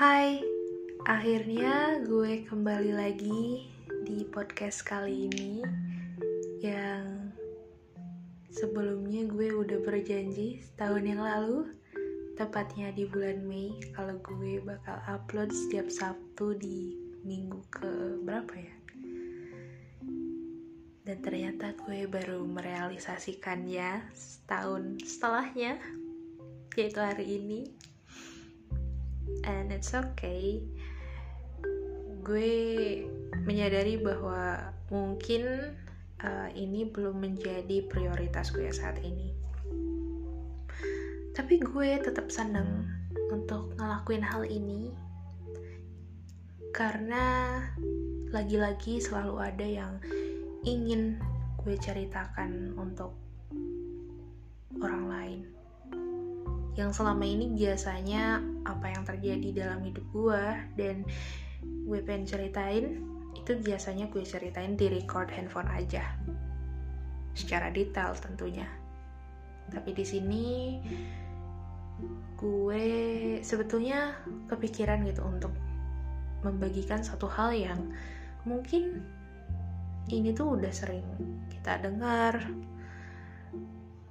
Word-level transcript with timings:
Hai, 0.00 0.40
akhirnya 1.04 2.00
gue 2.00 2.48
kembali 2.48 2.96
lagi 2.96 3.68
di 4.08 4.24
podcast 4.32 4.80
kali 4.80 5.28
ini 5.28 5.60
yang 6.64 7.28
sebelumnya 8.48 9.28
gue 9.28 9.52
udah 9.52 9.76
berjanji 9.84 10.64
setahun 10.64 11.04
yang 11.04 11.20
lalu 11.20 11.68
tepatnya 12.32 12.96
di 12.96 13.04
bulan 13.12 13.44
Mei 13.44 13.76
kalau 13.92 14.16
gue 14.24 14.64
bakal 14.64 15.04
upload 15.04 15.52
setiap 15.52 15.92
Sabtu 15.92 16.56
di 16.56 16.96
minggu 17.20 17.60
ke 17.68 18.24
berapa 18.24 18.56
ya? 18.56 18.76
Dan 21.04 21.16
ternyata 21.20 21.76
gue 21.76 22.08
baru 22.08 22.48
merealisasikannya 22.48 24.16
setahun 24.16 24.96
setelahnya 25.04 25.76
yaitu 26.72 27.04
hari 27.04 27.36
ini 27.36 27.68
and 29.44 29.72
it's 29.72 29.92
okay. 29.92 30.62
Gue 32.20 32.52
menyadari 33.46 33.96
bahwa 33.98 34.74
mungkin 34.92 35.74
uh, 36.20 36.48
ini 36.52 36.86
belum 36.88 37.20
menjadi 37.20 37.86
prioritas 37.88 38.52
gue 38.52 38.68
saat 38.70 39.00
ini. 39.00 39.32
Tapi 41.32 41.56
gue 41.62 41.96
tetap 42.02 42.28
seneng 42.28 42.84
untuk 43.30 43.72
ngelakuin 43.78 44.24
hal 44.26 44.42
ini 44.44 44.90
karena 46.70 47.58
lagi-lagi 48.30 49.02
selalu 49.02 49.42
ada 49.42 49.66
yang 49.66 49.92
ingin 50.62 51.18
gue 51.58 51.74
ceritakan 51.74 52.78
untuk 52.78 53.18
orang 54.78 55.04
lain 55.10 55.40
yang 56.78 56.94
selama 56.94 57.26
ini 57.26 57.50
biasanya 57.50 58.38
apa 58.62 58.94
yang 58.94 59.02
terjadi 59.02 59.48
dalam 59.66 59.82
hidup 59.82 60.06
gue 60.14 60.44
dan 60.78 61.02
gue 61.62 61.98
pengen 62.06 62.26
ceritain 62.28 63.02
itu 63.34 63.58
biasanya 63.58 64.06
gue 64.10 64.22
ceritain 64.22 64.78
di 64.78 64.86
record 64.86 65.30
handphone 65.34 65.70
aja. 65.70 66.14
Secara 67.34 67.74
detail 67.74 68.14
tentunya. 68.14 68.66
Tapi 69.70 69.90
di 69.94 70.04
sini 70.06 70.46
gue 72.38 72.86
sebetulnya 73.42 74.16
kepikiran 74.48 75.04
gitu 75.06 75.22
untuk 75.26 75.52
membagikan 76.40 77.04
satu 77.04 77.28
hal 77.28 77.52
yang 77.52 77.92
mungkin 78.48 79.04
ini 80.08 80.32
tuh 80.32 80.58
udah 80.58 80.72
sering 80.72 81.04
kita 81.50 81.82
dengar. 81.82 82.38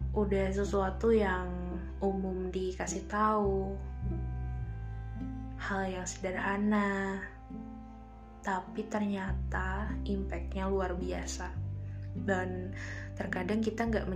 Udah 0.10 0.50
sesuatu 0.50 1.14
yang 1.14 1.69
umum 2.00 2.52
dikasih 2.52 3.04
tahu. 3.08 3.76
Hal 5.60 5.92
yang 5.92 6.08
sederhana 6.08 7.20
tapi 8.40 8.88
ternyata 8.88 9.92
impactnya 10.08 10.72
luar 10.72 10.96
biasa. 10.96 11.52
Dan 12.16 12.74
terkadang 13.20 13.60
kita 13.60 13.86
nggak 13.86 14.08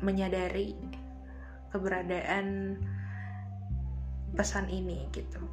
menyadari, 0.00 0.74
keberadaan 1.70 2.76
pesan 4.34 4.66
ini 4.72 5.06
gitu. 5.12 5.44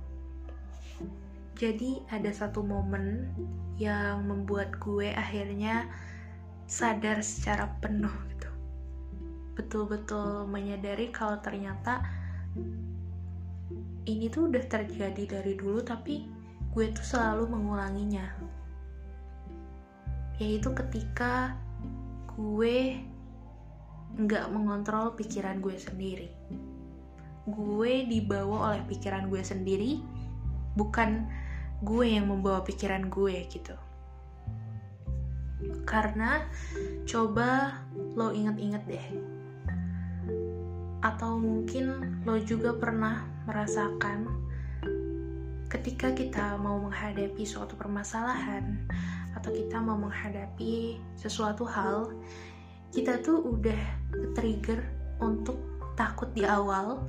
Jadi 1.58 2.06
ada 2.14 2.30
satu 2.30 2.62
momen 2.62 3.34
yang 3.82 4.26
membuat 4.26 4.78
gue 4.78 5.10
akhirnya 5.14 5.90
sadar 6.70 7.22
secara 7.26 7.72
penuh 7.82 8.14
gitu 8.30 8.47
betul-betul 9.58 10.46
menyadari 10.46 11.10
kalau 11.10 11.42
ternyata 11.42 12.06
ini 14.06 14.30
tuh 14.30 14.48
udah 14.54 14.64
terjadi 14.70 15.24
dari 15.26 15.58
dulu 15.58 15.82
tapi 15.82 16.30
gue 16.72 16.86
tuh 16.94 17.02
selalu 17.02 17.50
mengulanginya. 17.50 18.38
Yaitu 20.38 20.70
ketika 20.78 21.58
gue 22.38 23.02
nggak 24.22 24.46
mengontrol 24.54 25.18
pikiran 25.18 25.58
gue 25.58 25.74
sendiri. 25.74 26.30
Gue 27.50 28.06
dibawa 28.06 28.72
oleh 28.72 28.86
pikiran 28.86 29.26
gue 29.34 29.42
sendiri 29.42 30.00
bukan 30.78 31.26
gue 31.82 32.06
yang 32.06 32.30
membawa 32.30 32.62
pikiran 32.62 33.10
gue 33.10 33.42
gitu. 33.50 33.74
Karena 35.90 36.46
coba 37.10 37.82
lo 38.14 38.30
inget-inget 38.30 38.84
deh 38.86 39.37
atau 41.06 41.38
mungkin 41.38 42.18
lo 42.26 42.42
juga 42.42 42.74
pernah 42.74 43.26
merasakan 43.46 44.26
ketika 45.68 46.16
kita 46.16 46.56
mau 46.58 46.80
menghadapi 46.80 47.44
suatu 47.44 47.76
permasalahan 47.76 48.88
atau 49.36 49.52
kita 49.54 49.78
mau 49.78 50.00
menghadapi 50.00 50.98
sesuatu 51.20 51.68
hal 51.68 52.10
kita 52.96 53.20
tuh 53.22 53.44
udah 53.44 53.78
trigger 54.34 54.80
untuk 55.22 55.60
takut 56.00 56.32
di 56.34 56.48
awal 56.48 57.04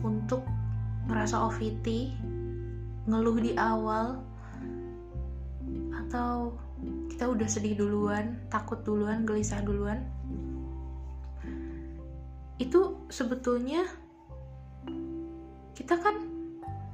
untuk 0.00 0.42
merasa 1.06 1.38
OVT 1.44 1.86
ngeluh 3.06 3.38
di 3.38 3.52
awal 3.54 4.22
atau 5.92 6.56
kita 7.12 7.30
udah 7.30 7.48
sedih 7.50 7.76
duluan 7.76 8.40
takut 8.48 8.80
duluan 8.82 9.28
gelisah 9.28 9.60
duluan 9.60 10.02
itu 12.60 13.08
sebetulnya 13.08 13.88
kita 15.72 15.96
kan 15.96 16.28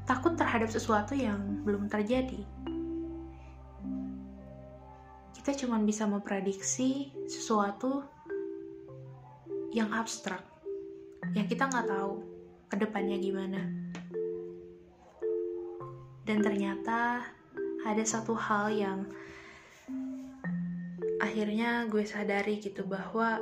takut 0.07 0.39
terhadap 0.39 0.71
sesuatu 0.71 1.19
yang 1.19 1.67
belum 1.67 1.91
terjadi. 1.91 2.39
Kita 5.35 5.51
cuma 5.59 5.83
bisa 5.83 6.07
memprediksi 6.07 7.11
sesuatu 7.27 8.07
yang 9.75 9.91
abstrak, 9.91 10.43
yang 11.35 11.51
kita 11.51 11.67
nggak 11.67 11.91
tahu 11.91 12.23
ke 12.71 12.77
depannya 12.79 13.19
gimana. 13.19 13.63
Dan 16.27 16.43
ternyata 16.43 17.27
ada 17.83 18.05
satu 18.07 18.39
hal 18.39 18.71
yang 18.71 18.99
akhirnya 21.23 21.91
gue 21.91 22.07
sadari 22.07 22.59
gitu 22.63 22.87
bahwa 22.87 23.39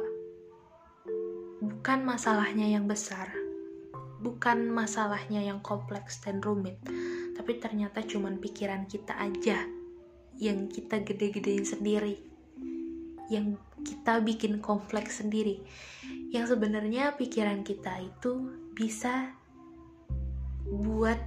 bukan 1.65 2.05
masalahnya 2.05 2.69
yang 2.69 2.85
besar, 2.85 3.33
bukan 4.21 4.69
masalahnya 4.69 5.41
yang 5.41 5.65
kompleks 5.65 6.21
dan 6.21 6.45
rumit, 6.45 6.77
tapi 7.33 7.57
ternyata 7.57 8.05
cuman 8.05 8.37
pikiran 8.37 8.85
kita 8.85 9.17
aja 9.17 9.65
yang 10.37 10.69
kita 10.69 11.01
gede-gedein 11.01 11.65
sendiri, 11.65 12.21
yang 13.33 13.57
kita 13.81 14.21
bikin 14.21 14.61
kompleks 14.61 15.25
sendiri, 15.25 15.65
yang 16.29 16.45
sebenarnya 16.45 17.17
pikiran 17.17 17.65
kita 17.65 17.97
itu 18.05 18.53
bisa 18.77 19.33
buat 20.69 21.21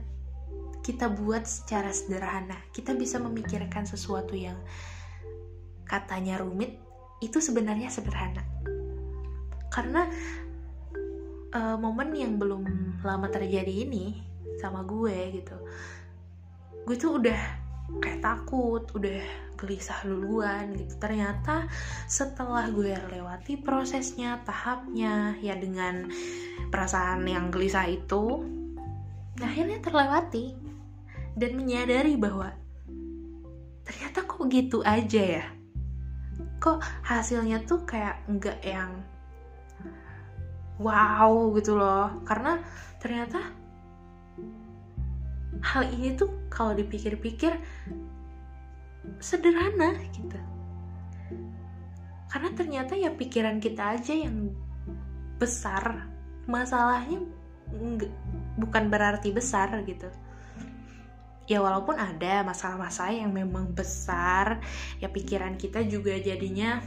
kita 0.86 1.12
buat 1.12 1.44
secara 1.50 1.90
sederhana. 1.90 2.62
Kita 2.72 2.94
bisa 2.94 3.18
memikirkan 3.18 3.90
sesuatu 3.90 4.38
yang 4.38 4.56
katanya 5.84 6.40
rumit 6.40 6.78
itu 7.18 7.42
sebenarnya 7.42 7.90
sederhana 7.90 8.57
karena 9.78 10.10
uh, 11.54 11.78
momen 11.78 12.10
yang 12.18 12.42
belum 12.42 12.66
lama 13.06 13.30
terjadi 13.30 13.86
ini 13.86 14.18
sama 14.58 14.82
gue 14.82 15.38
gitu 15.38 15.58
gue 16.90 16.96
tuh 16.98 17.22
udah 17.22 17.68
kayak 18.02 18.20
takut 18.26 18.84
udah 18.98 19.22
gelisah 19.58 20.06
duluan 20.06 20.72
gitu. 20.78 20.96
Ternyata 21.02 21.66
setelah 22.06 22.70
gue 22.70 22.94
lewati 22.94 23.58
prosesnya 23.58 24.40
tahapnya 24.46 25.36
ya 25.42 25.58
dengan 25.58 26.08
perasaan 26.70 27.26
yang 27.26 27.50
gelisah 27.50 27.90
itu 27.90 28.46
akhirnya 29.42 29.82
terlewati 29.82 30.54
dan 31.38 31.52
menyadari 31.58 32.18
bahwa 32.18 32.54
ternyata 33.84 34.26
kok 34.26 34.46
gitu 34.48 34.86
aja 34.86 35.42
ya. 35.42 35.46
Kok 36.62 36.82
hasilnya 37.06 37.66
tuh 37.66 37.86
kayak 37.86 38.26
enggak 38.30 38.62
yang 38.62 39.02
wow 40.82 41.54
gitu 41.58 41.78
loh. 41.78 42.22
Karena 42.26 42.62
ternyata 43.02 43.42
hal 45.62 45.84
ini 45.94 46.14
tuh 46.14 46.50
kalau 46.54 46.78
dipikir-pikir 46.78 47.58
sederhana 49.18 49.98
gitu. 50.14 50.38
Karena 52.28 52.50
ternyata 52.54 52.94
ya 52.94 53.10
pikiran 53.10 53.58
kita 53.58 53.98
aja 53.98 54.14
yang 54.14 54.52
besar 55.38 56.10
masalahnya 56.50 57.22
bukan 58.58 58.84
berarti 58.88 59.32
besar 59.34 59.74
gitu. 59.86 60.10
Ya 61.48 61.64
walaupun 61.64 61.96
ada 61.96 62.44
masalah-masalah 62.44 63.16
yang 63.16 63.32
memang 63.32 63.72
besar 63.72 64.60
ya 65.00 65.08
pikiran 65.08 65.56
kita 65.56 65.80
juga 65.88 66.20
jadinya 66.20 66.84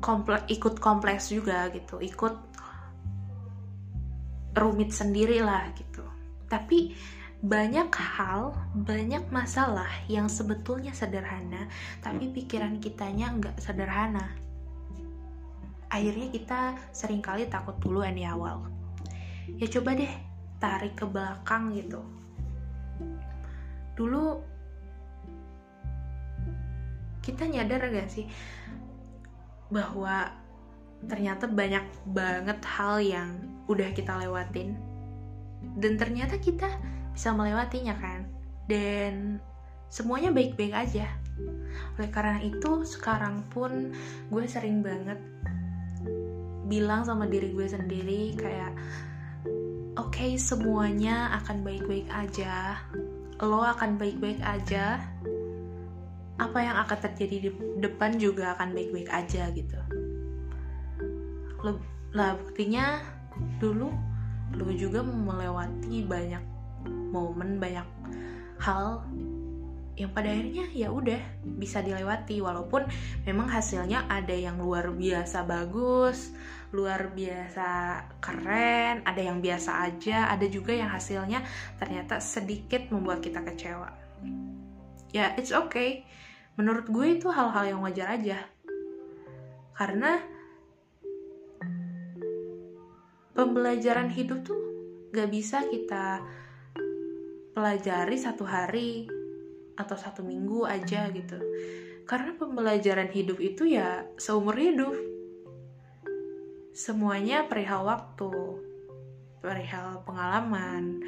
kompleks 0.00 0.44
ikut 0.48 0.80
kompleks 0.80 1.30
juga 1.30 1.68
gitu 1.70 2.00
ikut 2.00 2.34
rumit 4.56 4.90
sendiri 4.90 5.38
lah 5.44 5.70
gitu 5.76 6.02
tapi 6.50 6.92
banyak 7.40 7.88
hal, 7.96 8.52
banyak 8.76 9.24
masalah 9.32 9.88
yang 10.12 10.28
sebetulnya 10.28 10.92
sederhana, 10.92 11.72
tapi 12.04 12.28
pikiran 12.28 12.76
kitanya 12.84 13.32
nggak 13.32 13.56
sederhana. 13.56 14.36
Akhirnya 15.88 16.28
kita 16.28 16.60
sering 16.92 17.24
kali 17.24 17.48
takut 17.48 17.80
duluan 17.80 18.12
di 18.12 18.28
awal. 18.28 18.68
Ya 19.56 19.66
coba 19.72 19.96
deh 19.96 20.12
tarik 20.60 21.00
ke 21.00 21.08
belakang 21.08 21.72
gitu. 21.80 22.04
Dulu 23.96 24.44
kita 27.24 27.48
nyadar 27.48 27.88
gak 27.88 28.08
sih 28.08 28.28
bahwa 29.70 30.34
ternyata 31.06 31.48
banyak 31.48 31.86
banget 32.12 32.60
hal 32.66 33.00
yang 33.00 33.30
udah 33.70 33.88
kita 33.96 34.20
lewatin. 34.20 34.76
Dan 35.78 35.96
ternyata 35.96 36.36
kita 36.36 36.68
bisa 37.14 37.32
melewatinya 37.32 37.96
kan. 37.96 38.26
Dan 38.68 39.40
semuanya 39.88 40.34
baik-baik 40.34 40.74
aja. 40.74 41.08
Oleh 41.96 42.10
karena 42.12 42.42
itu 42.42 42.84
sekarang 42.84 43.46
pun 43.48 43.94
gue 44.28 44.44
sering 44.44 44.84
banget 44.84 45.18
bilang 46.70 47.02
sama 47.02 47.26
diri 47.26 47.50
gue 47.50 47.66
sendiri 47.66 48.38
kayak 48.38 48.70
oke 49.98 50.14
okay, 50.14 50.38
semuanya 50.38 51.34
akan 51.42 51.66
baik-baik 51.66 52.06
aja. 52.12 52.78
Lo 53.40 53.64
akan 53.64 53.96
baik-baik 53.96 54.38
aja 54.44 55.00
apa 56.40 56.58
yang 56.64 56.76
akan 56.80 56.98
terjadi 57.04 57.36
di 57.36 57.50
depan 57.84 58.16
juga 58.16 58.56
akan 58.56 58.72
baik-baik 58.72 59.12
aja 59.12 59.52
gitu 59.52 59.76
lah 62.10 62.34
buktinya 62.34 62.98
dulu 63.60 63.92
lo 64.56 64.66
juga 64.74 65.04
melewati 65.04 66.02
banyak 66.02 66.42
momen 67.12 67.62
banyak 67.62 67.86
hal 68.58 69.04
yang 70.00 70.16
pada 70.16 70.32
akhirnya 70.32 70.64
ya 70.72 70.88
udah 70.88 71.20
bisa 71.60 71.84
dilewati 71.84 72.40
walaupun 72.40 72.88
memang 73.28 73.52
hasilnya 73.52 74.08
ada 74.08 74.32
yang 74.32 74.56
luar 74.56 74.88
biasa 74.88 75.44
bagus, 75.44 76.32
luar 76.72 77.12
biasa 77.12 78.00
keren, 78.24 79.04
ada 79.04 79.20
yang 79.20 79.44
biasa 79.44 79.84
aja, 79.92 80.32
ada 80.32 80.48
juga 80.48 80.72
yang 80.72 80.88
hasilnya 80.88 81.44
ternyata 81.76 82.16
sedikit 82.16 82.88
membuat 82.88 83.20
kita 83.20 83.44
kecewa. 83.44 83.92
Ya, 85.12 85.36
it's 85.36 85.52
okay. 85.52 86.08
Menurut 86.60 86.92
gue 86.92 87.06
itu 87.16 87.32
hal-hal 87.32 87.72
yang 87.72 87.80
wajar 87.80 88.20
aja. 88.20 88.44
Karena 89.72 90.20
pembelajaran 93.32 94.12
hidup 94.12 94.44
tuh 94.44 94.60
gak 95.08 95.32
bisa 95.32 95.64
kita 95.64 96.20
pelajari 97.56 98.16
satu 98.20 98.44
hari 98.44 99.08
atau 99.72 99.96
satu 99.96 100.20
minggu 100.20 100.68
aja 100.68 101.08
gitu. 101.08 101.40
Karena 102.04 102.36
pembelajaran 102.36 103.08
hidup 103.08 103.40
itu 103.40 103.64
ya 103.64 104.04
seumur 104.20 104.60
hidup. 104.60 104.92
Semuanya 106.76 107.48
perihal 107.48 107.88
waktu 107.88 108.28
perihal 109.40 110.04
pengalaman. 110.04 111.00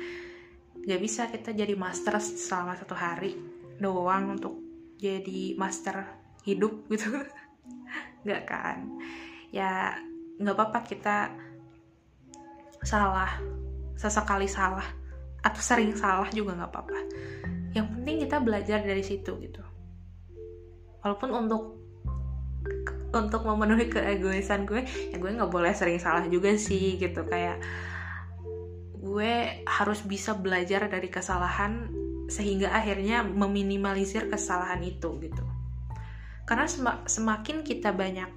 Gak 0.89 1.01
bisa 1.05 1.29
kita 1.29 1.53
jadi 1.53 1.77
master 1.77 2.17
selama 2.25 2.73
satu 2.81 2.97
hari 2.97 3.37
doang 3.77 4.41
untuk 4.41 4.62
jadi 5.03 5.59
master 5.59 6.07
hidup 6.47 6.87
gitu. 6.87 7.11
Nggak 8.25 8.43
kan? 8.47 8.79
Ya 9.51 9.99
nggak 10.39 10.55
apa-apa 10.59 10.81
kita 10.87 11.31
salah 12.83 13.31
sesekali 13.95 14.51
salah 14.51 14.87
atau 15.43 15.63
sering 15.63 15.95
salah 15.99 16.31
juga 16.31 16.55
nggak 16.55 16.71
apa-apa. 16.71 16.99
Yang 17.75 17.87
penting 17.99 18.17
kita 18.27 18.37
belajar 18.39 18.79
dari 18.83 19.03
situ 19.03 19.39
gitu. 19.43 19.63
Walaupun 21.03 21.31
untuk 21.35 21.63
untuk 23.13 23.45
memenuhi 23.45 23.93
keegoisan 23.93 24.65
gue 24.65 24.87
ya 24.87 25.17
gue 25.21 25.31
nggak 25.37 25.53
boleh 25.53 25.75
sering 25.75 25.99
salah 25.99 26.27
juga 26.31 26.55
sih 26.55 26.97
gitu. 26.97 27.27
Kayak 27.27 27.63
gue 29.03 29.63
harus 29.67 30.01
bisa 30.07 30.33
belajar 30.33 30.87
dari 30.87 31.11
kesalahan 31.11 32.02
sehingga 32.33 32.73
akhirnya 32.73 33.21
meminimalisir 33.21 34.33
kesalahan 34.33 34.81
itu 34.81 35.21
gitu 35.21 35.45
karena 36.43 36.67
semakin 37.07 37.63
kita 37.63 37.95
banyak 37.95 38.31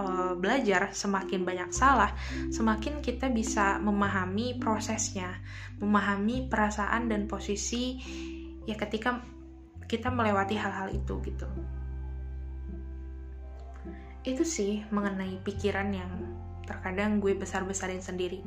uh, 0.00 0.34
belajar, 0.36 0.90
semakin 0.96 1.44
banyak 1.44 1.70
salah, 1.70 2.16
semakin 2.48 3.04
kita 3.04 3.28
bisa 3.28 3.76
memahami 3.78 4.56
prosesnya, 4.56 5.38
memahami 5.78 6.48
perasaan 6.48 7.12
dan 7.12 7.28
posisi 7.28 8.00
ya 8.64 8.76
ketika 8.76 9.20
kita 9.84 10.08
melewati 10.08 10.56
hal-hal 10.56 10.88
itu 10.94 11.14
gitu. 11.26 11.46
Itu 14.24 14.44
sih 14.44 14.84
mengenai 14.88 15.40
pikiran 15.44 15.88
yang 15.92 16.12
terkadang 16.64 17.18
gue 17.18 17.34
besar-besarin 17.36 18.00
sendiri. 18.00 18.40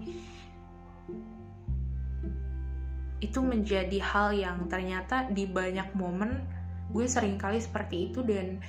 Itu 3.24 3.40
menjadi 3.40 4.04
hal 4.04 4.36
yang 4.36 4.68
ternyata 4.68 5.32
di 5.32 5.48
banyak 5.48 5.96
momen 5.96 6.44
gue 6.92 7.08
sering 7.08 7.40
kali 7.40 7.64
seperti 7.64 8.12
itu 8.12 8.20
dan 8.28 8.60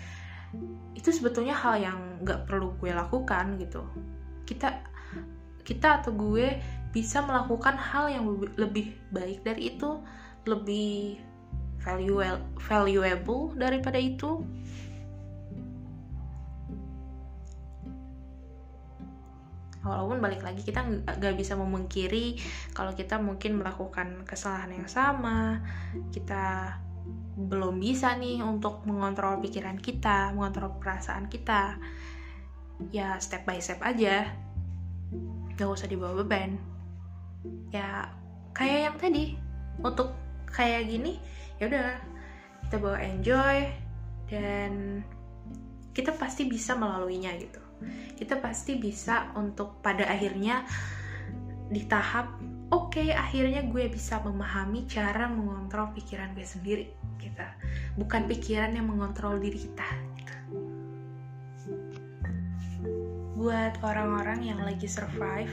itu 0.95 1.11
sebetulnya 1.11 1.59
hal 1.59 1.83
yang 1.83 1.99
nggak 2.23 2.47
perlu 2.47 2.79
gue 2.79 2.95
lakukan 2.95 3.59
gitu. 3.59 3.83
Kita 4.47 4.79
kita 5.67 6.05
atau 6.05 6.15
gue 6.15 6.62
bisa 6.95 7.25
melakukan 7.27 7.75
hal 7.75 8.06
yang 8.06 8.25
lebih 8.55 8.95
baik 9.11 9.43
dari 9.43 9.75
itu 9.75 9.99
lebih 10.47 11.19
valuable 12.61 13.53
daripada 13.59 13.99
itu 13.99 14.47
walaupun 19.85 20.19
balik 20.19 20.41
lagi 20.41 20.65
kita 20.65 20.81
nggak 21.05 21.37
bisa 21.37 21.55
memungkiri 21.55 22.41
kalau 22.73 22.97
kita 22.97 23.21
mungkin 23.21 23.61
melakukan 23.61 24.25
kesalahan 24.25 24.73
yang 24.73 24.89
sama 24.89 25.61
kita 26.11 26.81
belum 27.35 27.83
bisa 27.83 28.15
nih 28.15 28.41
untuk 28.47 28.87
mengontrol 28.87 29.43
pikiran 29.43 29.79
kita, 29.79 30.31
mengontrol 30.33 30.79
perasaan 30.79 31.27
kita. 31.27 31.77
Ya 32.95 33.19
step 33.19 33.43
by 33.43 33.59
step 33.59 33.83
aja. 33.83 34.31
Gak 35.59 35.69
usah 35.71 35.91
dibawa 35.91 36.23
beban. 36.23 36.59
Ya 37.75 38.14
kayak 38.55 38.79
yang 38.91 38.97
tadi. 38.99 39.25
Untuk 39.83 40.14
kayak 40.47 40.87
gini, 40.87 41.19
ya 41.59 41.67
udah 41.67 41.99
kita 42.62 42.76
bawa 42.79 42.99
enjoy 43.03 43.67
dan 44.31 45.03
kita 45.91 46.14
pasti 46.14 46.47
bisa 46.47 46.79
melaluinya 46.79 47.35
gitu. 47.35 47.63
Kita 48.14 48.38
pasti 48.38 48.79
bisa 48.79 49.35
untuk 49.35 49.83
pada 49.83 50.07
akhirnya 50.07 50.62
di 51.71 51.83
tahap 51.88 52.37
oke 52.71 52.97
okay, 52.97 53.14
akhirnya 53.14 53.64
gue 53.67 53.88
bisa 53.88 54.21
memahami 54.21 54.85
cara 54.91 55.31
mengontrol 55.31 55.91
pikiran 55.97 56.33
gue 56.37 56.47
sendiri 56.47 56.85
kita 57.17 57.47
bukan 57.97 58.29
pikiran 58.29 58.76
yang 58.76 58.91
mengontrol 58.91 59.41
diri 59.41 59.57
kita 59.57 59.88
gitu. 60.21 60.35
buat 63.38 63.81
orang-orang 63.81 64.45
yang 64.45 64.61
lagi 64.61 64.85
survive 64.85 65.53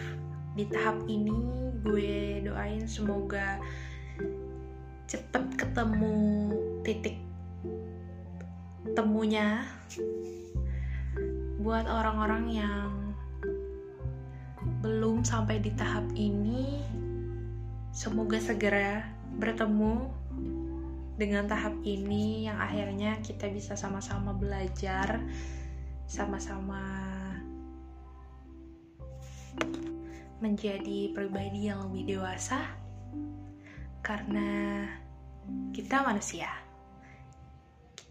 di 0.56 0.68
tahap 0.68 1.00
ini 1.08 1.36
gue 1.82 2.44
doain 2.44 2.84
semoga 2.86 3.58
cepet 5.08 5.46
ketemu 5.56 6.52
titik 6.84 7.18
temunya 8.98 9.64
buat 11.62 11.86
orang-orang 11.86 12.46
yang 12.50 12.90
belum 14.82 15.22
sampai 15.22 15.62
di 15.62 15.70
tahap 15.78 16.10
ini 16.18 16.82
semoga 17.94 18.42
segera 18.42 19.06
bertemu 19.38 20.10
dengan 21.22 21.46
tahap 21.46 21.78
ini 21.86 22.50
yang 22.50 22.58
akhirnya 22.58 23.22
kita 23.22 23.46
bisa 23.54 23.78
sama-sama 23.78 24.34
belajar, 24.34 25.22
sama-sama 26.10 26.82
menjadi 30.42 31.14
pribadi 31.14 31.70
yang 31.70 31.86
lebih 31.86 32.18
dewasa 32.18 32.58
karena 34.02 34.90
kita 35.78 36.02
manusia. 36.02 36.50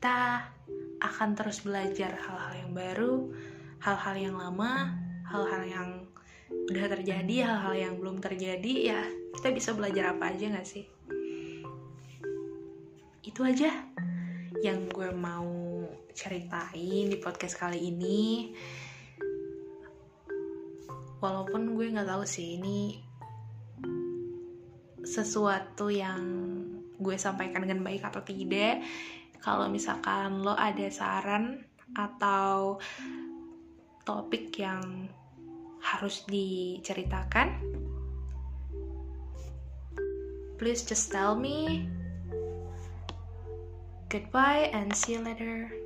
Kita 0.00 0.48
akan 1.04 1.36
terus 1.36 1.60
belajar 1.60 2.16
hal-hal 2.16 2.64
yang 2.64 2.72
baru, 2.72 3.28
hal-hal 3.84 4.16
yang 4.16 4.36
lama, 4.40 4.96
hal-hal 5.28 5.62
yang 5.68 5.88
udah 6.48 6.88
terjadi, 6.88 7.44
hal-hal 7.44 7.74
yang 7.76 7.94
belum 8.00 8.16
terjadi, 8.16 8.96
ya 8.96 9.04
kita 9.36 9.52
bisa 9.52 9.76
belajar 9.76 10.16
apa 10.16 10.32
aja 10.32 10.56
gak 10.56 10.64
sih? 10.64 10.88
itu 13.30 13.44
aja 13.44 13.70
yang 14.64 14.90
gue 14.90 15.12
mau 15.14 15.86
ceritain 16.10 17.06
di 17.06 17.16
podcast 17.22 17.54
kali 17.54 17.92
ini 17.92 18.50
walaupun 21.22 21.78
gue 21.78 21.94
nggak 21.94 22.10
tahu 22.10 22.24
sih 22.26 22.58
ini 22.58 22.98
sesuatu 25.06 25.92
yang 25.94 26.20
gue 26.98 27.16
sampaikan 27.16 27.64
dengan 27.64 27.86
baik 27.86 28.02
atau 28.08 28.24
tidak 28.26 28.82
kalau 29.40 29.66
misalkan 29.72 30.44
lo 30.44 30.52
ada 30.54 30.88
saran 30.92 31.64
atau 31.96 32.78
topik 34.04 34.54
yang 34.60 35.08
harus 35.80 36.22
diceritakan 36.28 37.56
please 40.60 40.84
just 40.84 41.08
tell 41.08 41.32
me. 41.32 41.88
Goodbye 44.12 44.68
and 44.76 44.92
see 44.92 45.16
you 45.16 45.24
later 45.24 45.79